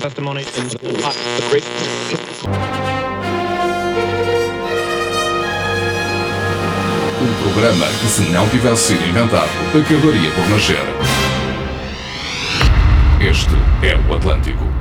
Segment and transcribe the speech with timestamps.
[0.00, 0.78] testimony in the
[1.50, 1.64] great.
[7.20, 10.76] Um programa que, se não tivesse sido inventado, acabaria por nascer.
[13.20, 14.75] Este é o Atlântico.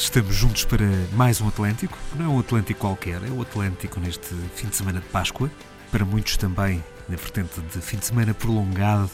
[0.00, 1.98] Estamos juntos para mais um Atlântico.
[2.14, 5.50] Não é um Atlântico qualquer, é o Atlântico neste fim de semana de Páscoa.
[5.90, 9.10] Para muitos também na vertente de fim de semana prolongado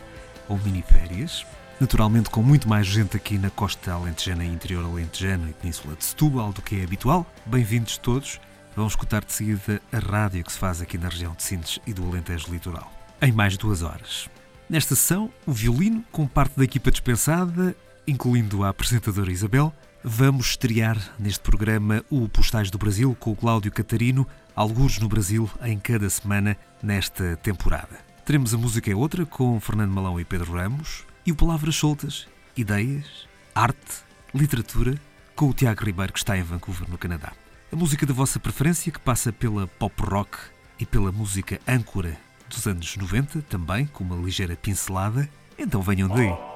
[0.49, 1.47] ou mini-férias.
[1.81, 6.05] Naturalmente com muito mais gente aqui na costa alentejana e interior alentejano e península de
[6.05, 7.27] Setúbal do que é habitual.
[7.47, 8.41] Bem-vindos todos.
[8.77, 11.95] Vão escutar de seguida a rádio que se faz aqui na região de Sintes e
[11.95, 12.93] do Alentejo Litoral.
[13.23, 14.29] Em mais duas horas.
[14.69, 17.75] Nesta sessão, o violino, com parte da equipa dispensada,
[18.07, 19.73] incluindo a apresentadora Isabel,
[20.07, 25.51] vamos estrear neste programa o Postais do Brasil com o Cláudio Catarino, algures no Brasil
[25.63, 27.99] em cada semana nesta temporada.
[28.27, 32.29] Teremos a música é outra com Fernando Malão e Pedro Ramos e o Palavras Soltas,
[32.55, 35.01] ideias, arte, literatura
[35.35, 37.33] com o Tiago Ribeiro que está em Vancouver, no Canadá.
[37.73, 40.37] A música da vossa preferência que passa pela pop rock
[40.79, 42.15] e pela música âncora
[42.49, 45.29] dos anos 90 também, com uma ligeira pincelada.
[45.59, 46.54] Então venham daí.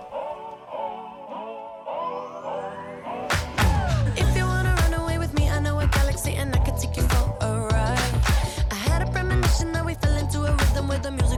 [11.03, 11.38] The music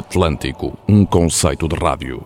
[0.00, 2.22] Atlântico, um conceito de rádio.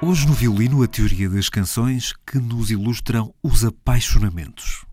[0.00, 4.84] Hoje no violino a teoria das canções que nos ilustram os apaixonamentos.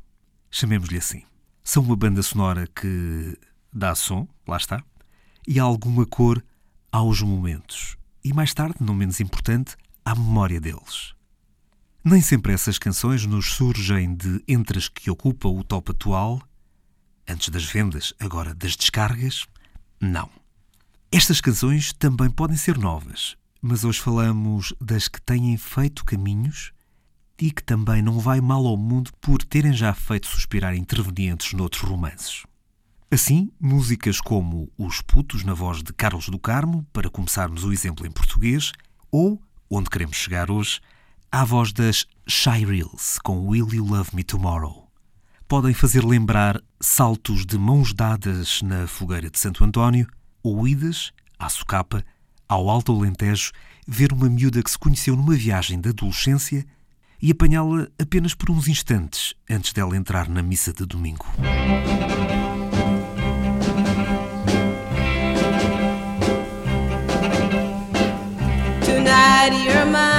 [0.50, 1.24] Chamemos-lhe assim.
[1.64, 3.38] São uma banda sonora que
[3.72, 4.84] dá som, lá está,
[5.48, 6.44] e alguma cor
[6.92, 7.96] aos momentos.
[8.26, 11.14] E mais tarde, não menos importante, à memória deles.
[12.04, 16.42] Nem sempre essas canções nos surgem de entre as que ocupa o top atual,
[17.28, 19.46] antes das vendas, agora das descargas.
[20.02, 20.30] Não.
[21.12, 26.74] Estas canções também podem ser novas, mas hoje falamos das que têm feito caminhos
[27.40, 31.84] e que também não vai mal ao mundo por terem já feito suspirar intervenientes noutros
[31.84, 32.44] romances.
[33.10, 38.08] Assim, músicas como Os Putos, na voz de Carlos do Carmo, para começarmos o exemplo
[38.08, 38.72] em português,
[39.12, 40.80] ou, onde queremos chegar hoje,
[41.32, 44.88] à voz das Shy Reels, com Will You Love Me Tomorrow.
[45.48, 50.08] Podem fazer lembrar saltos de mãos dadas na fogueira de Santo António,
[50.42, 52.04] ou idas, à socapa,
[52.48, 53.52] ao Alto Alentejo,
[53.88, 56.66] ver uma miúda que se conheceu numa viagem de adolescência
[57.22, 61.26] e apanhá-la apenas por uns instantes antes dela entrar na missa de domingo.
[69.14, 70.13] inside your mind.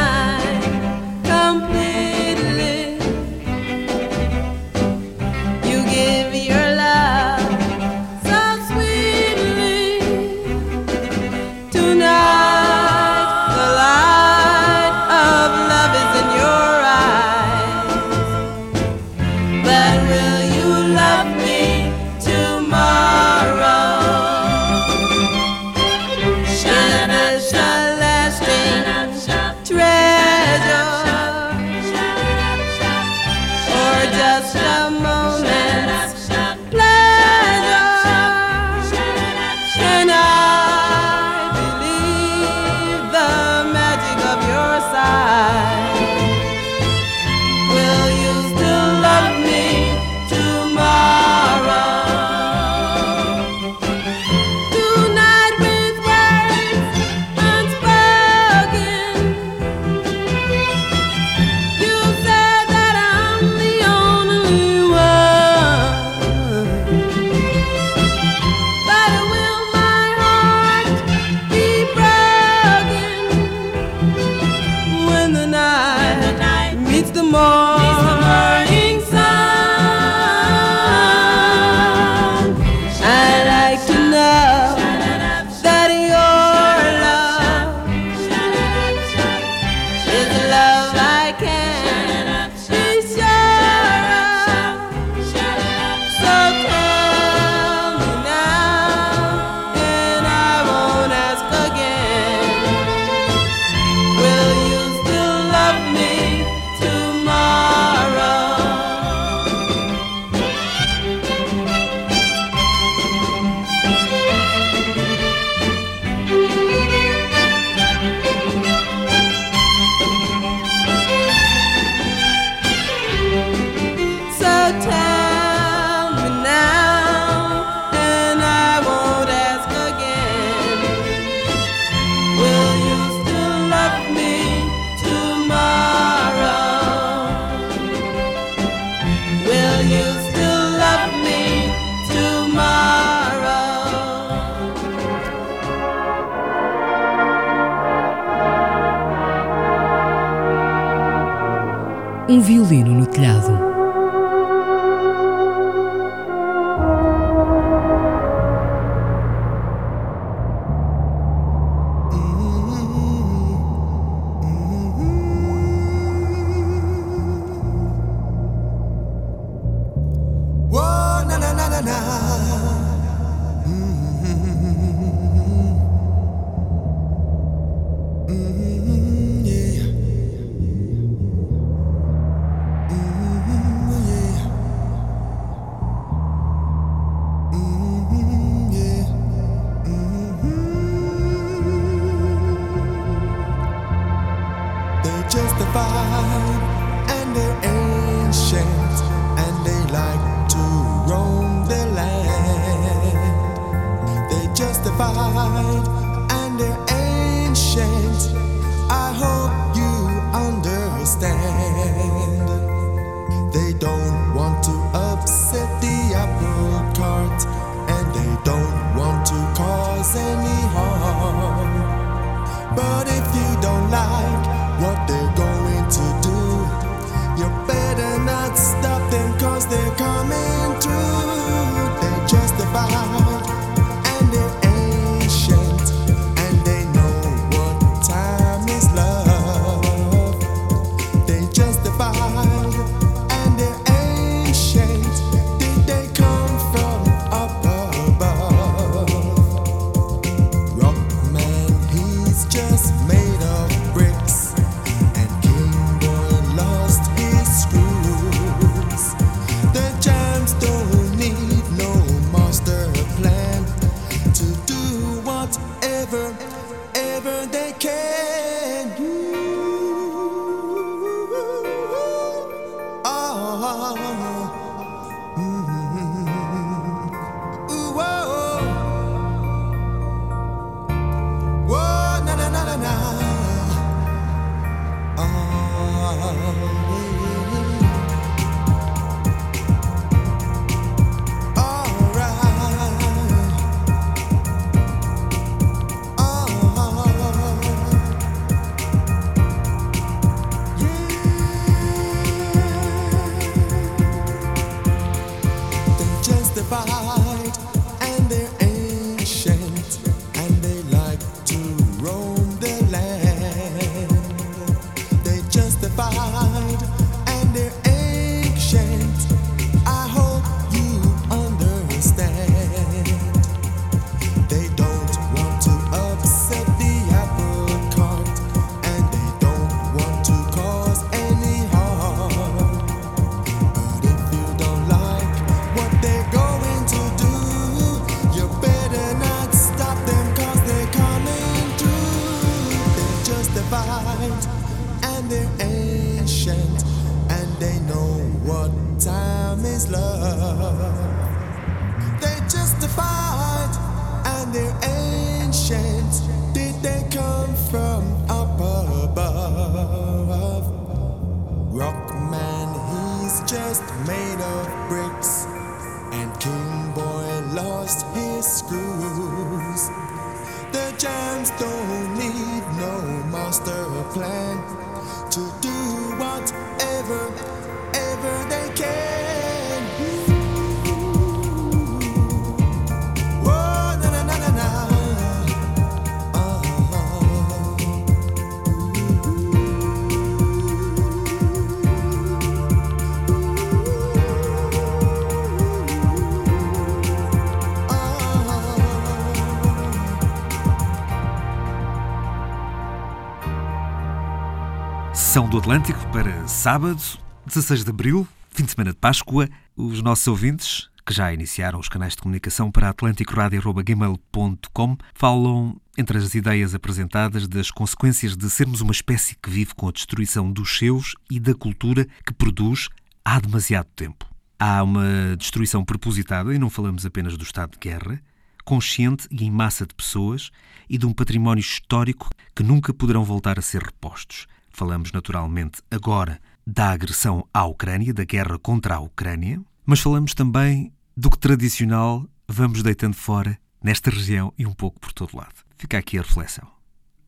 [405.54, 407.00] do Atlântico para sábado,
[407.46, 409.49] 16 de abril, fim de semana de Páscoa.
[409.76, 416.34] Os nossos ouvintes, que já iniciaram os canais de comunicação para atlanticoradio.gmail.com, falam entre as
[416.34, 421.14] ideias apresentadas das consequências de sermos uma espécie que vive com a destruição dos seus
[421.30, 422.88] e da cultura que produz
[423.25, 424.26] há demasiado tempo.
[424.58, 428.20] Há uma destruição propositada, e não falamos apenas do estado de guerra,
[428.64, 430.50] consciente e em massa de pessoas
[430.90, 434.49] e de um património histórico que nunca poderão voltar a ser repostos.
[434.75, 440.93] Falamos naturalmente agora da agressão à Ucrânia, da guerra contra a Ucrânia, mas falamos também
[441.16, 445.54] do que tradicional vamos deitando fora nesta região e um pouco por todo lado.
[445.78, 446.66] Fica aqui a reflexão.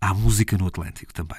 [0.01, 1.39] Há música no Atlântico também.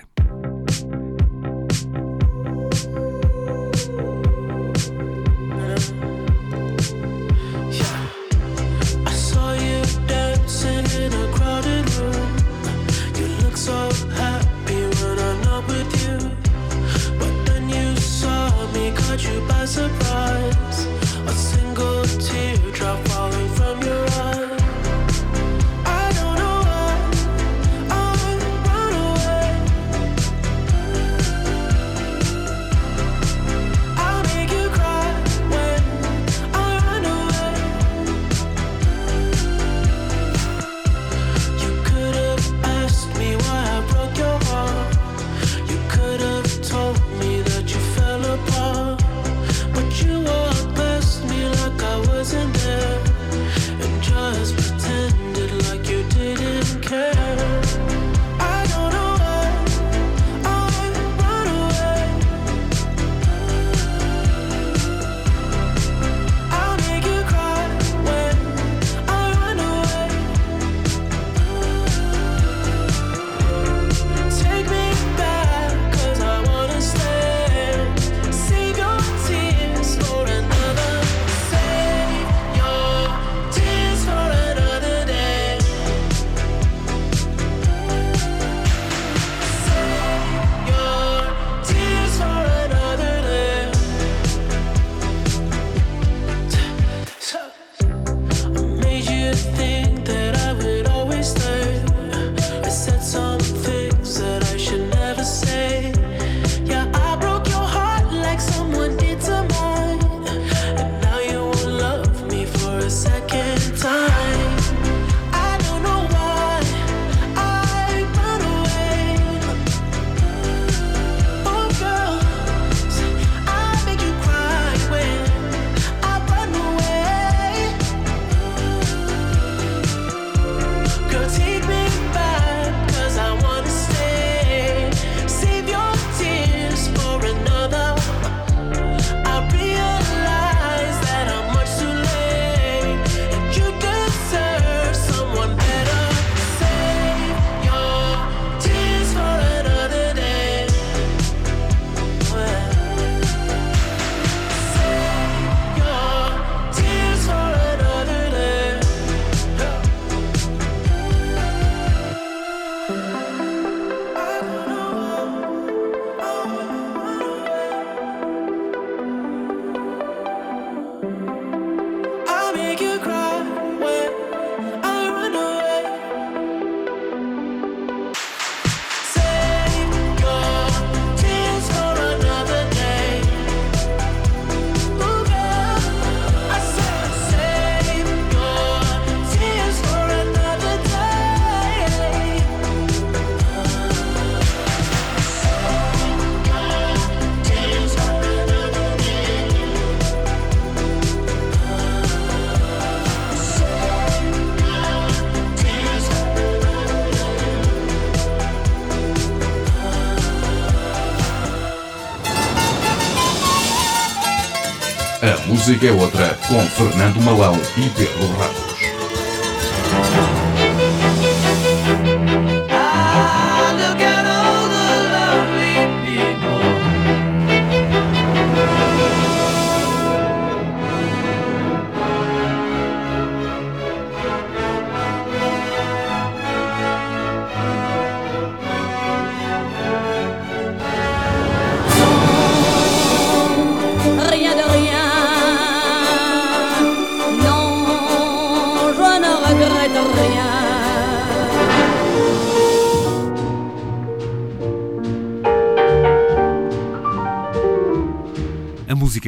[215.68, 218.67] Música é outra com Fernando Malão e Pedro Ramos.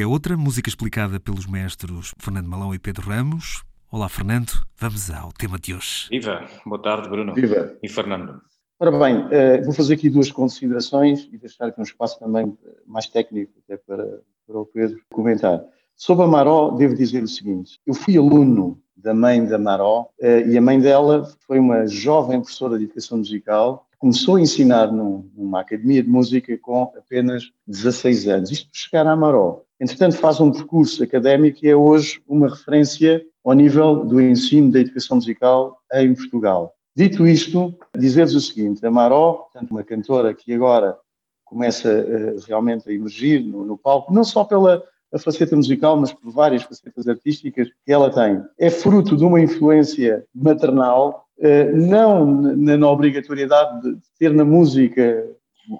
[0.00, 3.62] Música é outra, música explicada pelos mestres Fernando Malão e Pedro Ramos.
[3.90, 4.50] Olá, Fernando.
[4.78, 6.08] Vamos ao tema de hoje.
[6.10, 6.46] Viva!
[6.64, 7.34] Boa tarde, Bruno.
[7.34, 7.76] Viva.
[7.82, 8.40] E Fernando.
[8.78, 12.70] Ora bem, eh, vou fazer aqui duas considerações e deixar aqui um espaço também eh,
[12.86, 15.60] mais técnico até para, para o Pedro comentar.
[15.94, 20.46] Sobre a Maró, devo dizer o seguinte: eu fui aluno da mãe da Maró eh,
[20.46, 23.86] e a mãe dela foi uma jovem professora de educação musical.
[23.98, 28.50] Começou a ensinar num- numa academia de música com apenas 16 anos.
[28.50, 29.62] Isto por chegar à Maró.
[29.80, 34.80] Entretanto, faz um percurso académico e é hoje uma referência ao nível do ensino da
[34.80, 36.74] educação musical em Portugal.
[36.94, 40.98] Dito isto, dizer-vos o seguinte: a Maró, portanto, uma cantora que agora
[41.44, 46.12] começa eh, realmente a emergir no, no palco, não só pela a faceta musical, mas
[46.12, 48.42] por várias facetas artísticas que ela tem.
[48.58, 55.26] É fruto de uma influência maternal, eh, não na, na obrigatoriedade de ter na música,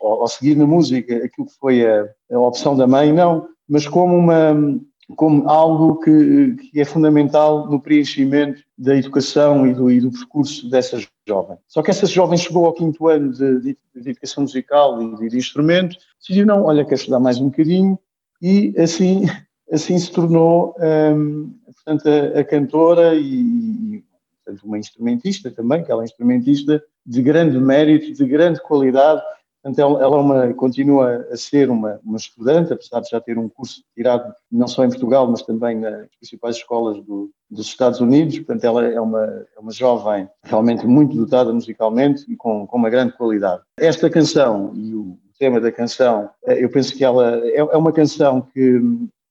[0.00, 3.86] ou, ou seguir na música, aquilo que foi a, a opção da mãe, não, mas
[3.86, 4.54] como uma
[5.16, 10.70] como algo que, que é fundamental no preenchimento da educação e do, e do percurso
[10.70, 11.56] dessa jovem.
[11.66, 15.28] Só que essa jovem chegou ao quinto ano de, de- de educação musical e de,
[15.30, 17.98] de instrumento, decidiu não, olha, quer estudar mais um bocadinho,
[18.40, 19.24] e assim,
[19.72, 23.42] assim se tornou, hum, portanto, a, a cantora e,
[23.96, 24.04] e,
[24.44, 29.22] portanto, uma instrumentista também, que ela é instrumentista de grande mérito, de grande qualidade,
[29.62, 33.48] Portanto, ela, é uma, continua a ser uma, uma estudante, apesar de já ter um
[33.48, 38.38] curso tirado não só em Portugal, mas também nas principais escolas do- dos Estados Unidos.
[38.38, 42.88] Portanto, ela é uma, é uma jovem realmente muito dotada musicalmente e com, com uma
[42.88, 43.62] grande qualidade.
[43.78, 47.92] Esta canção e o tema da canção, eh, eu penso que ela é, é uma
[47.92, 48.80] canção que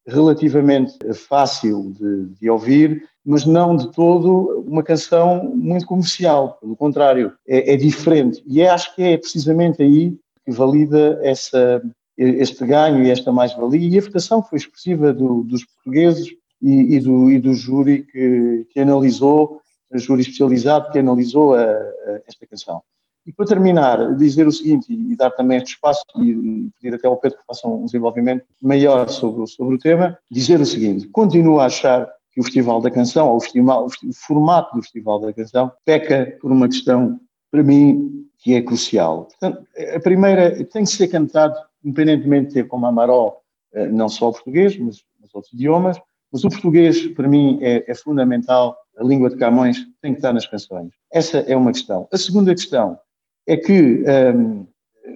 [0.08, 6.58] relativamente fácil de, de ouvir, mas não de todo uma canção muito comercial.
[6.60, 8.44] Pelo contrário, é, é diferente.
[8.48, 11.80] E é, acho que é precisamente aí que valida essa,
[12.18, 13.88] este ganho e esta mais-valia.
[13.88, 16.28] E a votação foi expressiva do- dos portugueses
[16.60, 19.62] e, e do, e do júri que, que analisou,
[19.94, 22.82] júri especializado que analisou a- a esta canção.
[23.28, 27.18] E para terminar, dizer o seguinte, e, dar também este espaço, e, pedir até ao
[27.18, 31.65] Pedro que faça um desenvolvimento maior sobre, sobre o tema, dizer o seguinte, continuo a
[31.65, 35.72] achar que o Festival da Canção, ou o, festival, o formato do Festival da Canção,
[35.86, 37.20] peca por uma questão,
[37.52, 39.26] para mim, que é crucial.
[39.26, 39.65] Portanto,
[39.96, 43.38] a primeira, tem que ser cantado, independentemente de ter como Amaró,
[43.74, 46.00] eh, não só o português, mas, mas outros idiomas,
[46.32, 50.34] mas o português, para mim, é, é fundamental, a língua de Camões tem que estar
[50.34, 50.92] nas canções.
[51.12, 52.08] Essa é uma questão.
[52.12, 53.00] A segunda questão
[53.48, 54.04] é que,
[54.36, 54.68] hum,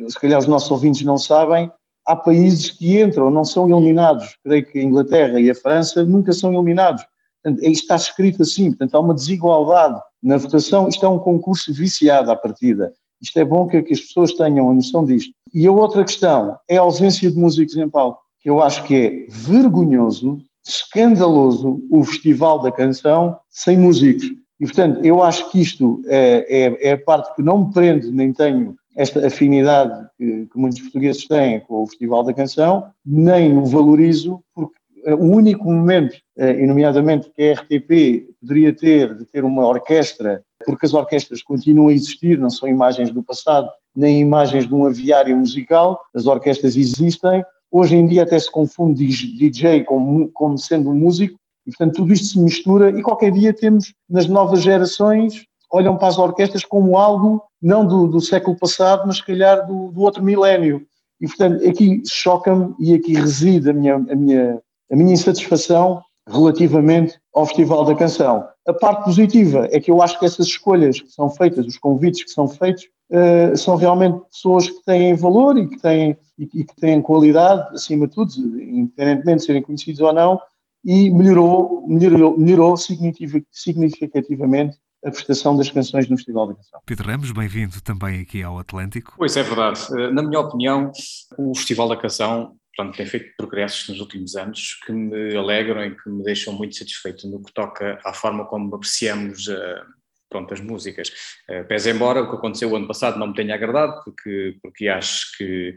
[0.07, 1.71] se calhar os nossos ouvintes não sabem,
[2.05, 4.37] há países que entram, não são eliminados.
[4.43, 7.03] Creio que a Inglaterra e a França nunca são eliminados.
[7.41, 10.87] Portanto, está escrito assim, portanto, há uma desigualdade na votação.
[10.87, 12.93] Isto é um concurso viciado à partida.
[13.21, 15.33] Isto é bom que, que as pessoas tenham a noção disto.
[15.53, 18.95] E a outra questão é a ausência de músicos em palco, que eu acho que
[18.95, 24.25] é vergonhoso, escandaloso o Festival da Canção sem músicos.
[24.59, 28.11] E, portanto, eu acho que isto é, é, é a parte que não me prende,
[28.11, 33.57] nem tenho esta afinidade que, que muitos portugueses têm com o Festival da Canção, nem
[33.57, 34.75] o valorizo, porque
[35.05, 39.67] eh, o único momento, eh, e nomeadamente que a RTP poderia ter, de ter uma
[39.67, 44.73] orquestra, porque as orquestras continuam a existir, não são imagens do passado, nem imagens de
[44.73, 47.43] um aviário musical, as orquestras existem.
[47.71, 52.13] Hoje em dia até se confunde DJ como, como sendo um músico, e portanto tudo
[52.13, 56.97] isto se mistura e qualquer dia temos nas novas gerações olham para as orquestras como
[56.97, 60.85] algo não do, do século passado, mas se calhar do, do outro milénio.
[61.19, 67.19] E portanto aqui choca-me e aqui reside a minha, a, minha, a minha insatisfação relativamente
[67.33, 68.47] ao Festival da Canção.
[68.67, 72.23] A parte positiva é que eu acho que essas escolhas que são feitas, os convites
[72.23, 76.63] que são feitos, uh, são realmente pessoas que têm valor e que têm, e, e
[76.63, 78.31] que têm qualidade, acima de tudo,
[78.61, 80.39] independentemente de serem conhecidos ou não,
[80.85, 86.81] e melhorou, melhorou, melhorou significativamente a prestação das canções no Festival da Canção.
[86.85, 89.13] Pedro Ramos, bem-vindo também aqui ao Atlântico.
[89.17, 89.81] Pois é verdade.
[90.13, 90.91] Na minha opinião,
[91.37, 95.95] o Festival da Canção pronto, tem feito progressos nos últimos anos que me alegram e
[95.95, 99.83] que me deixam muito satisfeito no que toca à forma como apreciamos uh,
[100.29, 101.09] pronto, as músicas.
[101.49, 104.87] Uh, pese embora o que aconteceu o ano passado não me tenha agradado, porque, porque
[104.87, 105.75] acho que,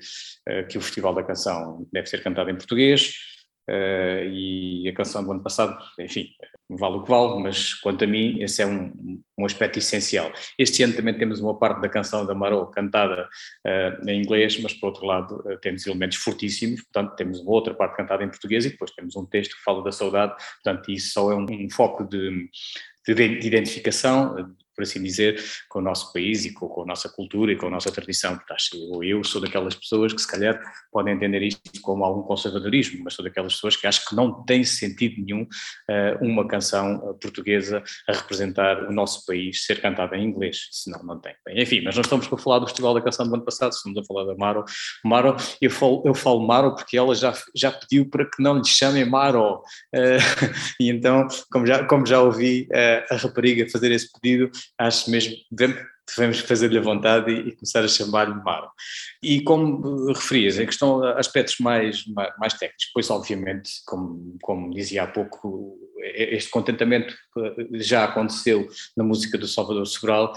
[0.70, 3.12] que o Festival da Canção deve ser cantado em português,
[3.68, 6.28] Uh, e a canção do ano passado, enfim,
[6.68, 10.32] vale o que vale, mas quanto a mim, esse é um, um aspecto essencial.
[10.58, 13.28] Este ano também temos uma parte da canção da Marot cantada
[13.66, 17.74] uh, em inglês, mas por outro lado uh, temos elementos fortíssimos, portanto temos uma outra
[17.74, 21.12] parte cantada em português e depois temos um texto que fala da saudade, portanto isso
[21.12, 22.48] só é um, um foco de,
[23.06, 27.50] de identificação, por assim dizer, com o nosso país e com, com, a nossa cultura
[27.50, 28.38] e com a nossa tradição.
[29.02, 30.60] Eu sou daquelas pessoas que se calhar
[30.92, 34.62] podem entender isto como algum conservadorismo, mas sou daquelas pessoas que acho que não tem
[34.62, 40.68] sentido nenhum uh, uma canção portuguesa a representar o nosso país ser cantada em inglês,
[40.70, 41.34] senão não tem.
[41.44, 43.98] Bem, enfim, mas nós estamos para falar do Festival da Canção do ano passado, estamos
[43.98, 44.64] a falar da Maro.
[45.04, 48.66] Maro, eu falo, eu falo Maro porque ela já, já pediu para que não lhe
[48.66, 49.62] chamem Maro, uh,
[50.80, 55.36] e então, como já, como já ouvi uh, a rapariga fazer esse pedido, acho mesmo
[56.08, 58.70] devemos fazer-lhe a vontade e, e começar a chamar-lhe Maro.
[59.26, 62.04] E como referias, em questão a aspectos mais,
[62.38, 65.76] mais, técnicos, pois obviamente, como, como dizia há pouco,
[66.14, 67.12] este contentamento
[67.72, 70.32] já aconteceu na música do Salvador Sobral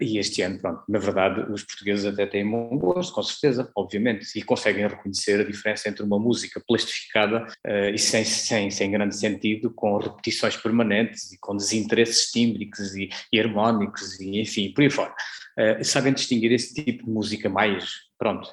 [0.00, 4.26] e este ano, pronto, na verdade os portugueses até têm bom gosto, com certeza, obviamente,
[4.36, 9.14] e conseguem reconhecer a diferença entre uma música plastificada uh, e sem, sem, sem grande
[9.14, 14.90] sentido, com repetições permanentes e com desinteresses tímbricos e, e harmónicos e enfim, por aí
[14.90, 15.14] fora.
[15.58, 18.48] Uh, sabem distinguir esse tipo de música mais pronto,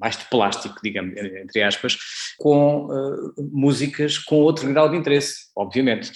[0.00, 1.98] mais de plástico, digamos, entre aspas,
[2.38, 6.12] com uh, músicas com outro grau de interesse, obviamente.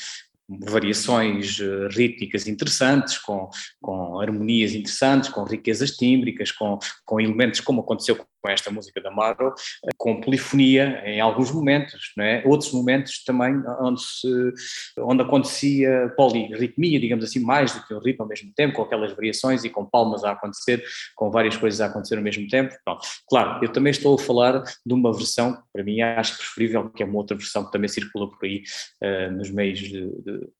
[0.48, 1.58] Variações
[1.90, 3.50] rítmicas interessantes, com,
[3.82, 9.10] com harmonias interessantes, com riquezas tímbricas, com, com elementos como aconteceu com esta música da
[9.10, 9.52] Marvel,
[9.96, 12.42] com polifonia em alguns momentos, é?
[12.46, 14.52] outros momentos também onde, se,
[15.00, 19.12] onde acontecia polirritmia, digamos assim, mais do que o ritmo ao mesmo tempo, com aquelas
[19.12, 20.84] variações e com palmas a acontecer,
[21.16, 22.72] com várias coisas a acontecer ao mesmo tempo.
[22.84, 23.04] Pronto.
[23.28, 27.02] Claro, eu também estou a falar de uma versão que para mim acho preferível, que
[27.02, 28.62] é uma outra versão que também circula por aí
[29.02, 30.08] uh, nos meios de,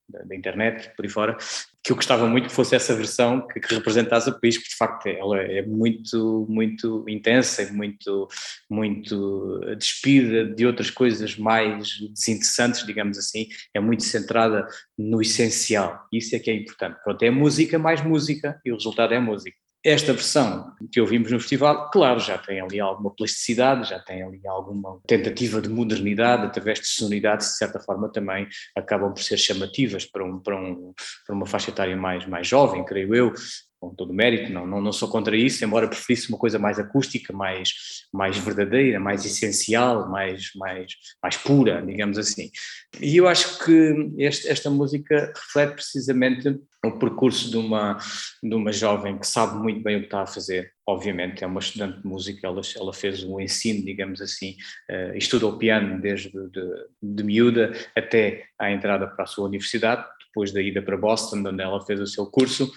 [0.09, 1.37] da internet, por aí fora,
[1.87, 4.77] que eu gostava muito que fosse essa versão que, que, representasse o país, porque de
[4.77, 8.27] facto ela é muito, muito intensa e muito,
[8.69, 14.67] muito despida de outras coisas mais desinteressantes, digamos assim, é muito centrada
[14.99, 16.99] no essencial, isso é que é importante.
[17.05, 19.57] Pronto, é música mais música e o resultado é música.
[19.89, 24.41] Esta versão que ouvimos no festival, claro, já tem ali alguma plasticidade, já tem ali
[24.45, 30.05] alguma tentativa de modernidade, através de sonoridades, de certa forma também acabam por ser chamativas
[30.05, 30.93] para, um, para, um,
[31.25, 33.33] para uma faixa etária mais, mais jovem, creio eu,
[33.81, 36.79] com todo o mérito, não, não, não sou contra isso, embora preferisse uma coisa mais
[36.79, 37.73] acústica, mais,
[38.13, 42.51] mais verdadeira, mais essencial, mais, mais, mais pura, digamos assim.
[43.01, 47.99] E eu acho que este, esta música reflete precisamente o percurso de uma,
[48.43, 51.61] de uma jovem que sabe muito bem o que está a fazer, obviamente, é uma
[51.61, 54.57] estudante de música, ela, ela fez um ensino, digamos assim,
[54.91, 60.53] uh, estudou piano desde de, de miúda até à entrada para a sua universidade, depois
[60.53, 62.71] da ida para Boston, onde ela fez o seu curso,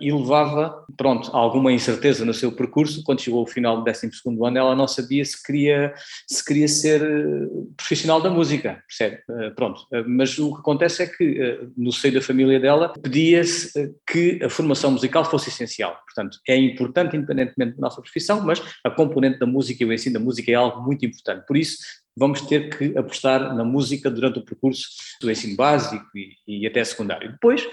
[0.00, 3.02] e levava, pronto, alguma incerteza no seu percurso.
[3.04, 4.10] Quando chegou ao final do 12
[4.44, 5.92] ano, ela não sabia se queria,
[6.26, 9.22] se queria ser eh, profissional da música, percebe?
[9.28, 13.94] Eh, pronto, eh, mas o que acontece é que no seio da família dela pedia-se
[14.10, 15.96] que a formação musical fosse essencial.
[16.04, 20.14] Portanto, é importante independentemente da nossa profissão, mas a componente da música e o ensino
[20.14, 21.46] da música é algo muito importante.
[21.46, 21.78] Por isso,
[22.16, 24.88] vamos ter que apostar na música durante o percurso
[25.20, 27.32] do ensino básico e, e até secundário.
[27.32, 27.66] Depois,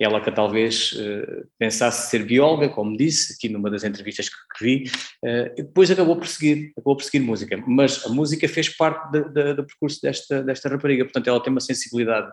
[0.00, 4.64] ela que talvez uh, pensasse ser bióloga, como disse aqui numa das entrevistas que, que
[4.64, 4.84] vi,
[5.24, 9.28] uh, depois acabou por seguir, acabou por seguir música, mas a música fez parte de,
[9.30, 12.30] de, do percurso desta, desta rapariga, portanto ela tem uma sensibilidade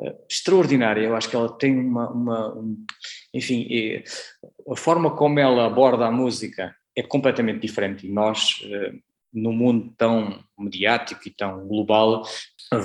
[0.00, 2.84] uh, extraordinária, eu acho que ela tem uma, uma um,
[3.34, 3.68] enfim,
[4.70, 8.06] a forma como ela aborda a música é completamente diferente.
[8.06, 8.60] E nós
[9.36, 12.26] no mundo tão mediático e tão global,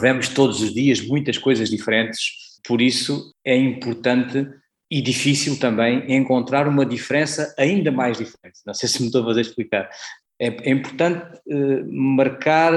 [0.02, 4.47] vemos todos os dias muitas coisas diferentes, por isso é importante
[4.89, 8.60] e difícil também encontrar uma diferença ainda mais diferente.
[8.65, 9.89] Não sei se me estou a fazer explicar.
[10.39, 12.74] É, é importante uh, marcar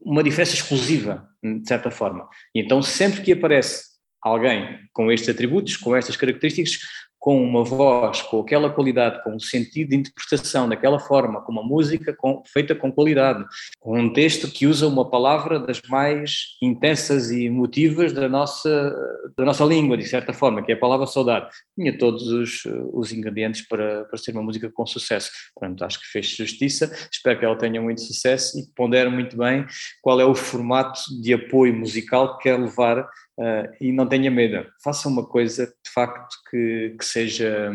[0.00, 2.28] uma diferença exclusiva, de certa forma.
[2.54, 3.90] E então, sempre que aparece
[4.22, 6.78] alguém com estes atributos, com estas características,
[7.20, 11.62] com uma voz, com aquela qualidade, com o sentido de interpretação daquela forma, com uma
[11.62, 13.44] música com, feita com qualidade,
[13.78, 18.96] com um texto que usa uma palavra das mais intensas e emotivas da nossa,
[19.36, 21.50] da nossa língua, de certa forma, que é a palavra saudade.
[21.78, 25.30] Tinha todos os, os ingredientes para, para ser uma música com sucesso.
[25.54, 29.66] Portanto, acho que fez justiça, espero que ela tenha muito sucesso e pondere muito bem
[30.00, 33.06] qual é o formato de apoio musical que quer levar
[33.40, 37.72] Uh, e não tenha medo, faça uma coisa de facto que, que seja,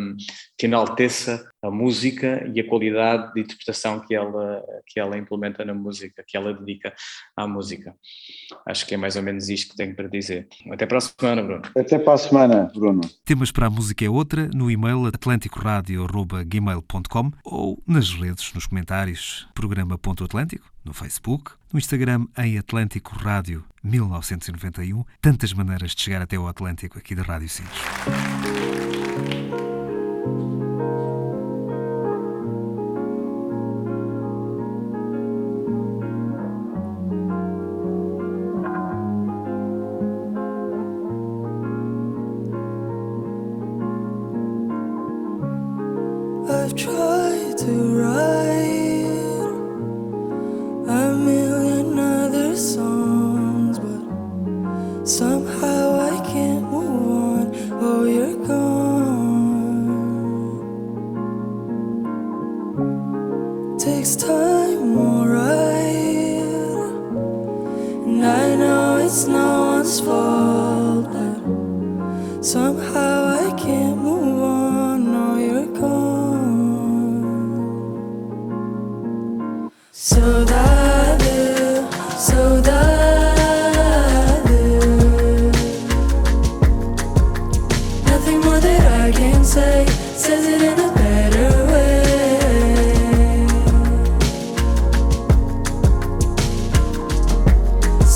[0.55, 5.73] que enalteça a música e a qualidade de interpretação que ela, que ela implementa na
[5.73, 6.93] música, que ela dedica
[7.35, 7.95] à música.
[8.67, 10.47] Acho que é mais ou menos isto que tenho para dizer.
[10.71, 11.63] Até para a semana, Bruno.
[11.75, 13.01] Até para a semana, Bruno.
[13.23, 20.69] Temas para a música é outra, no e-mail atlanticoradio.gmail.com ou nas redes, nos comentários, programa.atlântico,
[20.83, 25.05] no Facebook, no Instagram em Atlântico Rádio 1991.
[25.21, 27.71] Tantas maneiras de chegar até o Atlântico aqui da Rádio Sines.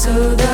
[0.09, 0.48] Saudade,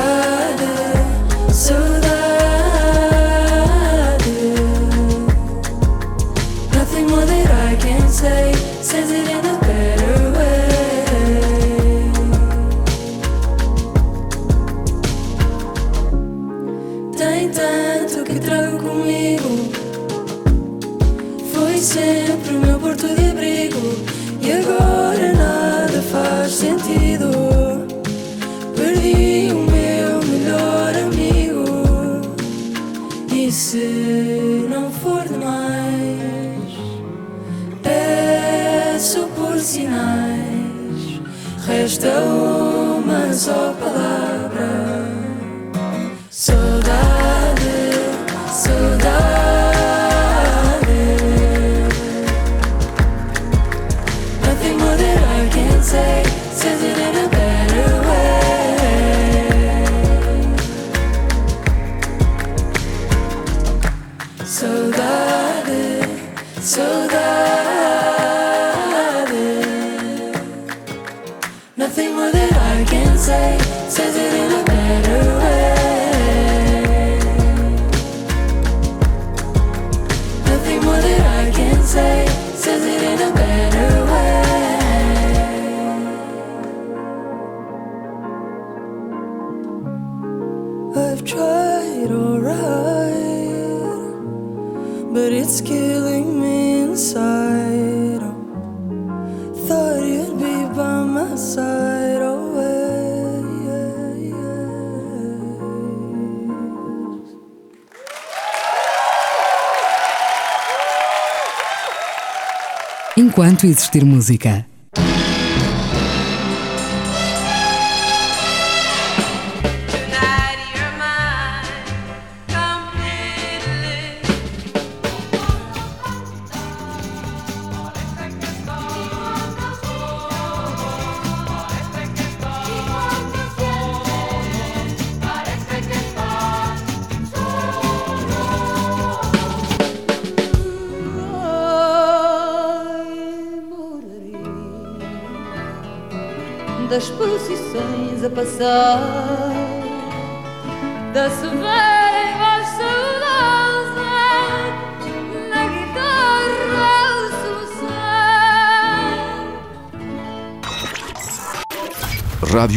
[113.36, 114.64] Enquanto existir música.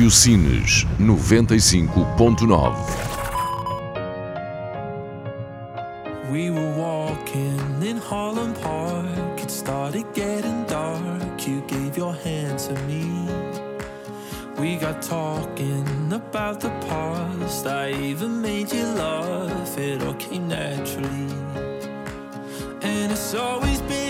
[0.09, 2.73] Rádio Sines 95.9.
[6.31, 9.39] We were walking in Harlem Park.
[9.39, 11.47] It started getting dark.
[11.47, 13.05] You gave your hand to me.
[14.57, 17.67] We got talking about the past.
[17.67, 19.77] I even made you laugh.
[19.77, 21.29] It all came naturally.
[22.81, 24.08] And it's always been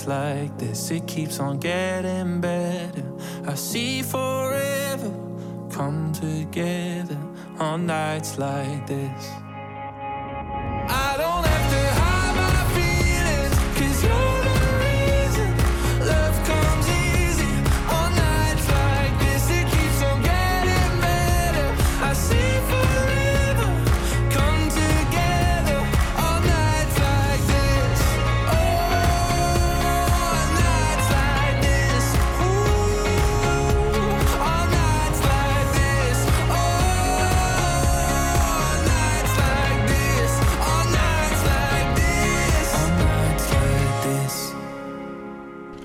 [0.00, 0.90] nights like this.
[0.90, 3.04] It keeps on getting better.
[3.46, 5.10] I see forever
[5.70, 7.18] come together
[7.58, 9.39] on nights like this.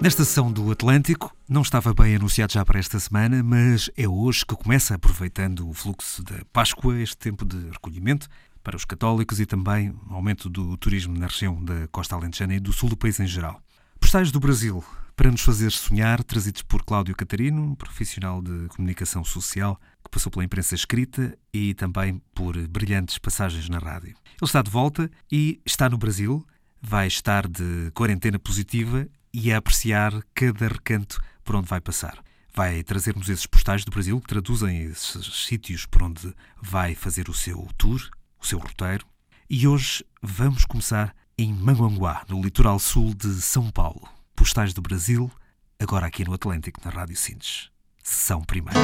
[0.05, 4.45] Nesta sessão do Atlântico, não estava bem anunciado já para esta semana, mas é hoje
[4.45, 8.27] que começa, aproveitando o fluxo da Páscoa, este tempo de recolhimento
[8.63, 12.71] para os católicos e também aumento do turismo na região da Costa Alentejana e do
[12.71, 13.59] sul do país em geral.
[13.99, 14.83] Postais do Brasil,
[15.15, 20.45] para nos fazer sonhar, trazidos por Cláudio Catarino, profissional de comunicação social que passou pela
[20.45, 24.09] imprensa escrita e também por brilhantes passagens na rádio.
[24.09, 26.45] Ele está de volta e está no Brasil,
[26.79, 32.23] vai estar de quarentena positiva e a apreciar cada recanto por onde vai passar.
[32.55, 37.33] Vai trazer-nos esses postais do Brasil que traduzem esses sítios por onde vai fazer o
[37.33, 38.01] seu tour,
[38.41, 39.05] o seu roteiro.
[39.49, 44.07] E hoje vamos começar em Manguanguá, no litoral sul de São Paulo.
[44.33, 45.29] Postais do Brasil,
[45.77, 47.69] agora aqui no Atlântico, na Rádio Sintes.
[48.01, 48.79] Sessão primeira.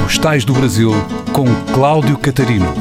[0.00, 0.92] Postais do Brasil
[1.34, 2.72] com Cláudio Catarino.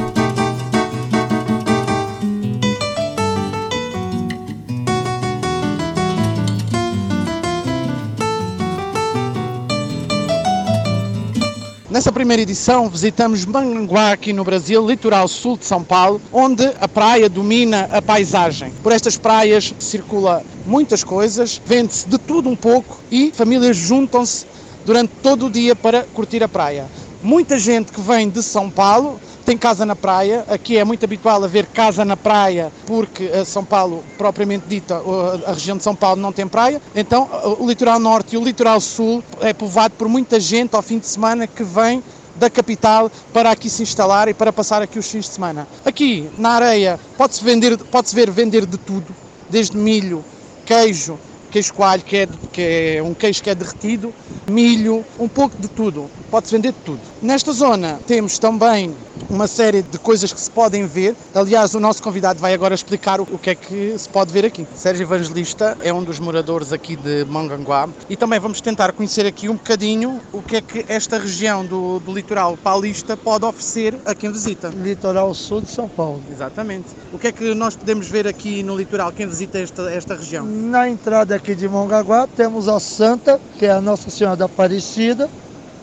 [11.92, 16.88] Nessa primeira edição visitamos Manguá aqui no Brasil, litoral sul de São Paulo, onde a
[16.88, 18.72] praia domina a paisagem.
[18.82, 24.46] Por estas praias circula muitas coisas, vende-se de tudo um pouco e famílias juntam-se
[24.86, 26.86] durante todo o dia para curtir a praia.
[27.22, 29.20] Muita gente que vem de São Paulo
[29.52, 30.46] tem casa na praia.
[30.48, 35.02] Aqui é muito habitual haver casa na praia, porque eh, São Paulo, propriamente dita,
[35.46, 36.82] a região de São Paulo não tem praia.
[36.96, 37.30] Então,
[37.60, 41.08] o litoral norte e o litoral sul é povoado por muita gente ao fim de
[41.08, 42.02] semana que vem
[42.34, 45.68] da capital para aqui se instalar e para passar aqui os fins de semana.
[45.84, 49.14] Aqui, na areia, pode-se vender, pode-se ver vender de tudo,
[49.50, 50.24] desde milho,
[50.66, 51.20] queijo,
[51.52, 52.62] queijo coalho, que é, que
[52.98, 54.14] é um queijo que é derretido,
[54.50, 56.10] milho, um pouco de tudo.
[56.32, 57.02] Pode-se vender de tudo.
[57.22, 58.96] Nesta zona temos também
[59.30, 61.16] uma série de coisas que se podem ver.
[61.34, 64.46] Aliás, o nosso convidado vai agora explicar o, o que é que se pode ver
[64.46, 64.68] aqui.
[64.76, 69.50] Sérgio Evangelista é um dos moradores aqui de Monganguá e também vamos tentar conhecer aqui
[69.50, 74.14] um bocadinho o que é que esta região do, do litoral paulista pode oferecer a
[74.14, 74.70] quem visita.
[74.70, 76.22] Litoral sul de São Paulo.
[76.32, 76.88] Exatamente.
[77.14, 80.46] O que é que nós podemos ver aqui no litoral, quem visita esta, esta região?
[80.46, 85.28] Na entrada aqui de Mongaguá temos a Santa, que é a Nossa Senhora da Aparecida,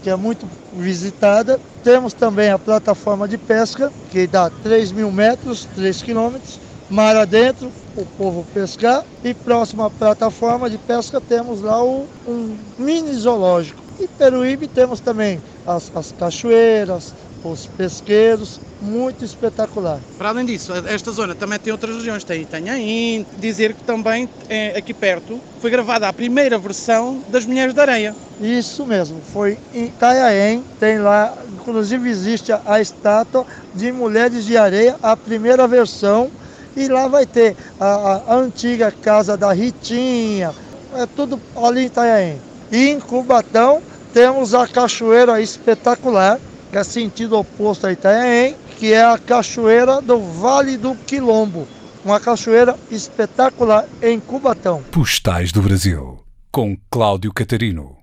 [0.05, 1.59] que é muito visitada.
[1.83, 7.73] Temos também a plataforma de pesca, que dá 3 mil metros, 3 quilômetros, mar adentro,
[7.97, 9.05] o povo pescar.
[9.25, 13.83] E próximo à plataforma de pesca temos lá o, um mini zoológico.
[13.99, 17.13] E Peruíbe temos também as, as cachoeiras,
[17.45, 20.01] os pesqueiros, muito espetacular.
[20.16, 24.78] Para além disso, esta zona também tem outras regiões, tem Itanhaém, dizer que também é,
[24.78, 28.14] aqui perto foi gravada a primeira versão das Mulheres da Areia.
[28.41, 34.97] Isso mesmo, foi em Itanhaém, tem lá, inclusive existe a, estátua de Mulheres de Areia,
[35.03, 36.30] a primeira versão,
[36.76, 40.55] e lá vai ter a, a, a antiga casa da Ritinha,
[40.95, 42.41] é tudo ali em Itanhaém.
[42.70, 43.82] E em Cubatão
[44.12, 46.39] temos a cachoeira espetacular,
[46.71, 51.66] que é sentido oposto a Itanhaém, que é a cachoeira do Vale do Quilombo.
[52.05, 54.83] Uma cachoeira espetacular em Cubatão.
[54.91, 56.19] Postais do Brasil,
[56.51, 57.97] com Cláudio Catarino.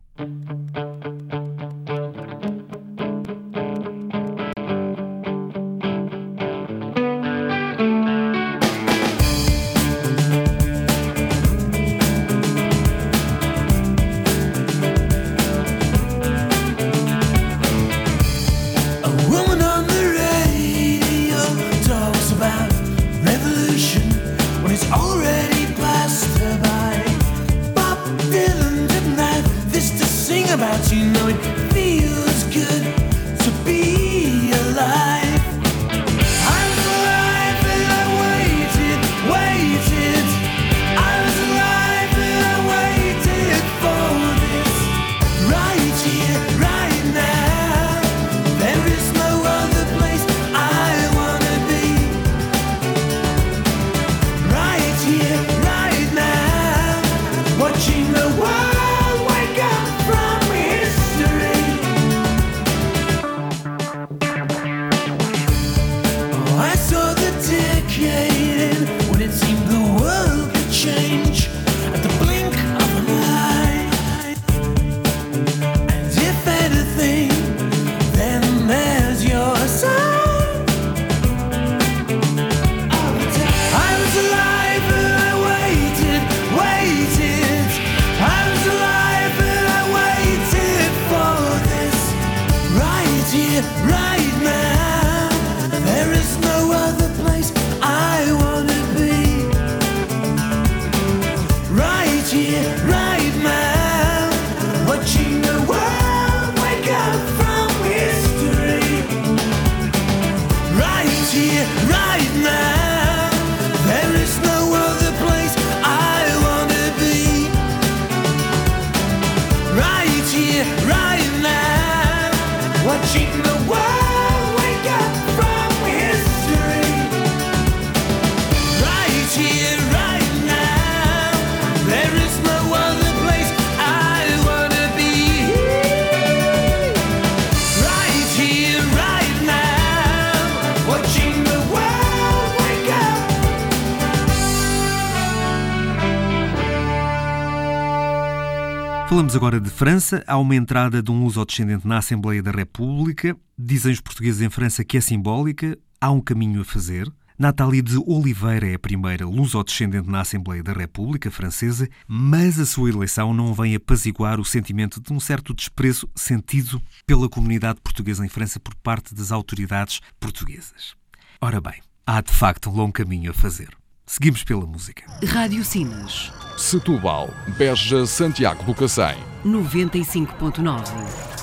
[149.07, 150.23] Falamos agora de França.
[150.25, 153.37] Há uma entrada de um luso-descendente na Assembleia da República.
[153.57, 155.77] Dizem os portugueses em França que é simbólica.
[156.01, 157.11] Há um caminho a fazer.
[157.37, 162.89] Nathalie de Oliveira é a primeira luso-descendente na Assembleia da República Francesa, mas a sua
[162.89, 168.29] eleição não vem apaziguar o sentimento de um certo desprezo sentido pela comunidade portuguesa em
[168.29, 170.95] França por parte das autoridades portuguesas.
[171.39, 173.69] Ora bem, há de facto um longo caminho a fazer.
[174.07, 175.03] Seguimos pela música.
[175.25, 176.31] Rádio Sinas.
[176.57, 179.17] Setúbal, Beja, Santiago do Cacém.
[179.43, 181.34] 95.9.